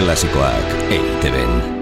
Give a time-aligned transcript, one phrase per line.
[0.00, 1.79] Klasikoak EITB-en.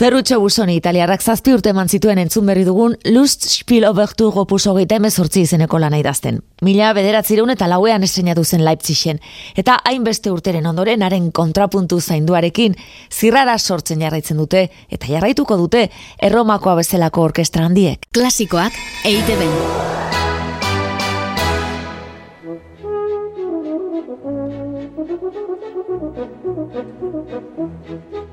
[0.00, 4.96] Zerutxe busoni italiarrak zazpi urte eman zituen entzun berri dugun Lust Spiel Obertu gopuz hogeita
[4.96, 6.38] emezortzi izeneko lana idazten.
[6.64, 9.20] Mila bederatzireun eta lauean estrenatu zen Leipzigen,
[9.60, 12.78] eta hainbeste urteren ondoren haren kontrapuntu zainduarekin
[13.12, 15.90] zirrara sortzen jarraitzen dute eta jarraituko dute
[16.30, 18.08] erromakoa bezalako orkestra handiek.
[18.16, 18.72] Klasikoak
[19.04, 19.48] EITB.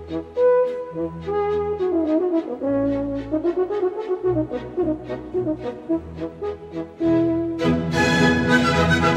[0.09, 0.46] Thank you.
[0.97, 1.25] Thank
[9.05, 9.16] you.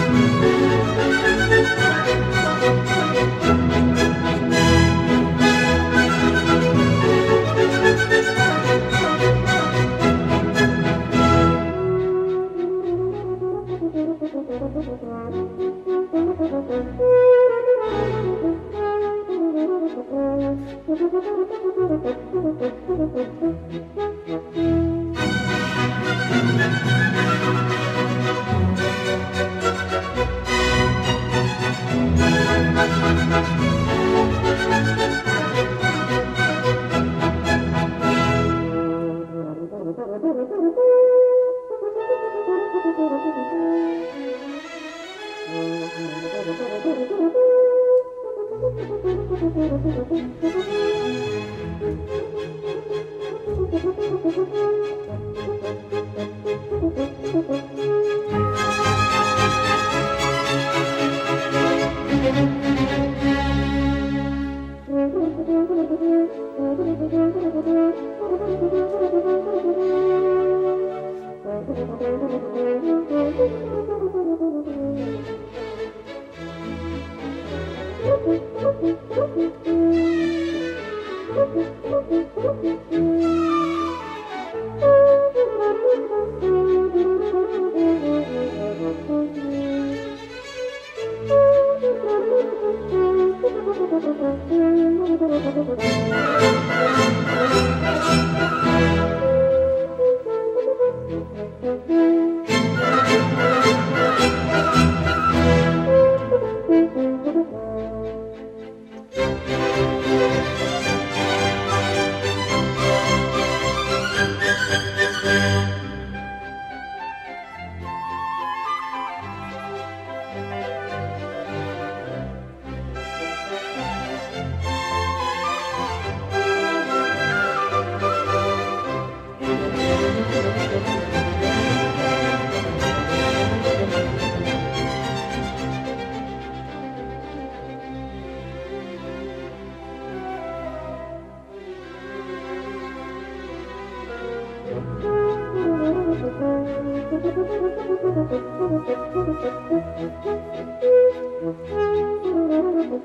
[152.81, 153.05] Thank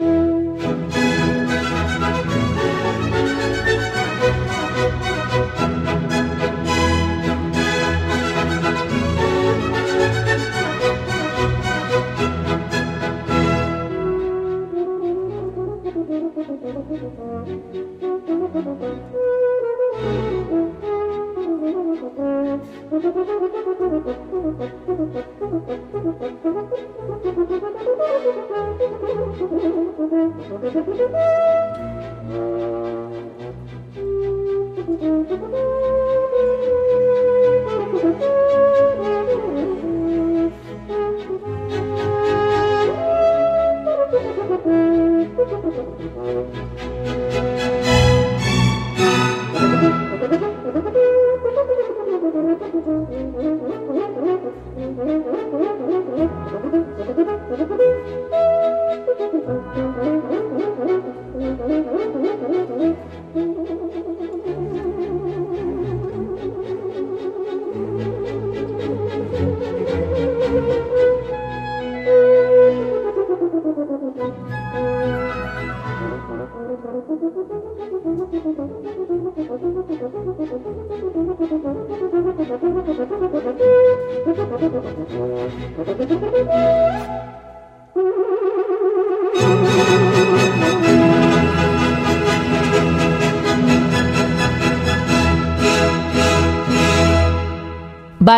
[0.00, 0.27] you.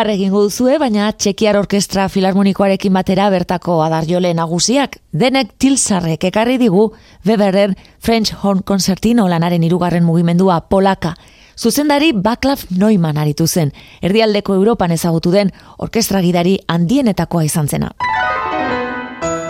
[0.01, 6.87] Bar egingo duzue, baina Txekiar Orkestra Filarmonikoarekin batera bertako adarjole nagusiak, denek tilsarrek ekarri digu
[7.21, 11.13] Weberren French Horn Concertino lanaren irugarren mugimendua polaka.
[11.53, 17.93] Zuzendari Baklav Neumann aritu zen, erdialdeko Europan ezagutu den orkestra gidari handienetakoa izan zena.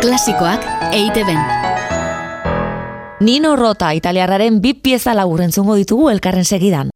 [0.03, 1.39] Klasikoak EITB-en.
[3.23, 6.91] Nino Rota italiarraren bi pieza laburrentzungo ditugu elkarren segidan.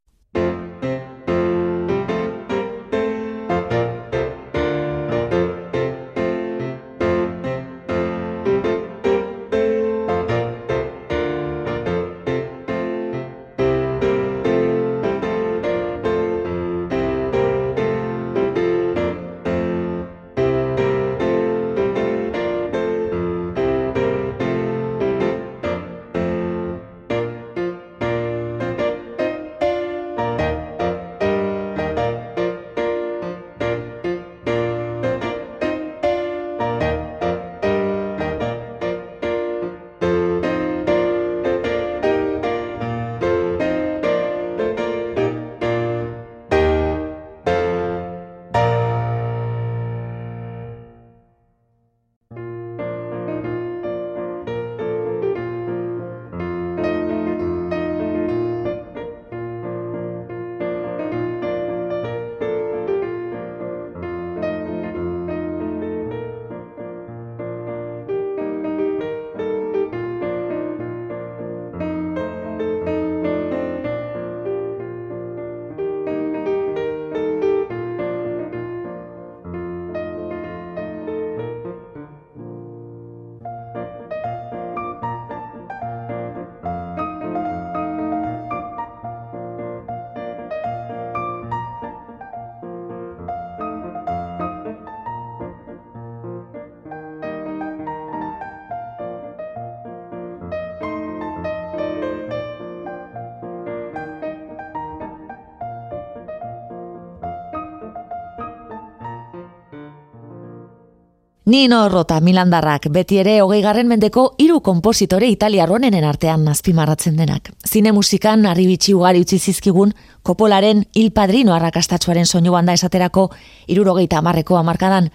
[111.45, 117.51] Nino Rota Milandarrak beti ere hogei garren mendeko hiru kompositore italiar artean nazpimarratzen denak.
[117.63, 123.29] Zine musikan arribitsi ugari utzi zizkigun Kopolaren Il Padrino arrakastatsuaren soinu banda esaterako
[123.67, 125.11] irurogeita amarreko amarkadan.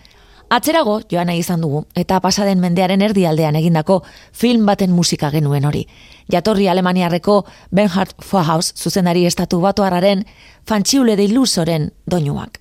[0.50, 5.88] Atzerago joan nahi izan dugu eta pasaden mendearen erdialdean egindako film baten musika genuen hori.
[6.30, 7.44] Jatorri Alemaniarreko
[7.74, 10.24] Bernhard Fohaus zuzendari estatu batu harraren
[10.64, 12.60] fantxiule de ilusoren doinuak.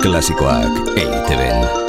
[0.00, 1.83] Klasikoak EITB-en.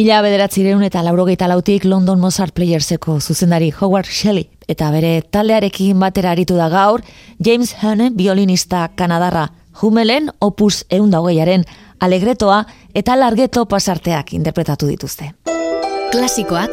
[0.00, 6.30] Mila bederatzireun eta laurogeita lautik London Mozart Playerseko zuzendari Howard Shelley eta bere taldearekin batera
[6.32, 7.04] aritu da gaur
[7.44, 9.50] James Hane violinista kanadarra
[9.82, 11.68] Humelen opus eundageiaren
[12.00, 12.62] alegretoa
[12.94, 15.34] eta largeto pasarteak interpretatu dituzte.
[16.16, 16.72] Klasikoak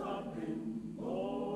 [0.00, 1.06] Something more.
[1.06, 1.49] Oh.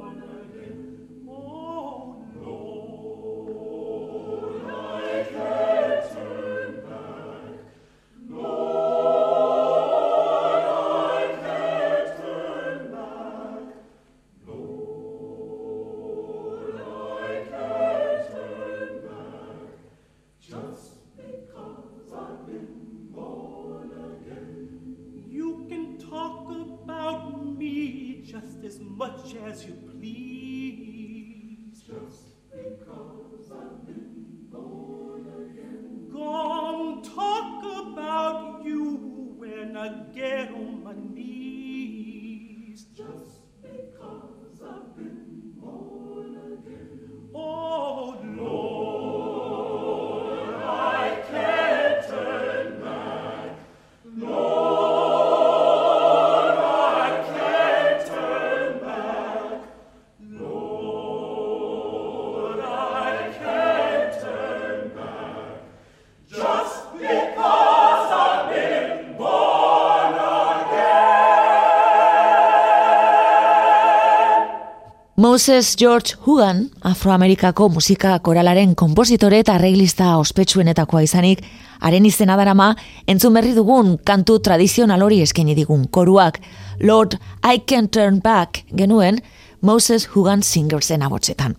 [75.34, 81.42] Moses George Hugan, afroamerikako musika koralaren kompositore eta arreglista ospetsuenetakoa izanik,
[81.82, 82.68] haren izena darama,
[83.10, 86.38] entzun berri dugun kantu tradizional hori eskaini digun koruak,
[86.86, 89.18] Lord I Can Turn Back genuen,
[89.60, 91.58] Moses Hugan Singersen abotzetan.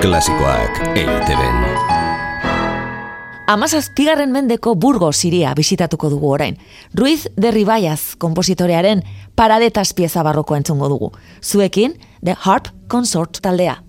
[0.00, 1.97] Klasikoak eiteben.
[3.48, 6.58] Amazazpigarren mendeko Burgo Siria bisitatuko dugu orain.
[6.92, 9.00] Ruiz de Ribaiaz kompositorearen
[9.34, 11.12] paradetas pieza barroko entzungo dugu.
[11.40, 13.87] Zuekin, The Harp Consort taldea.